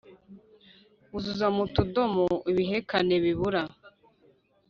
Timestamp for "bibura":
3.23-3.61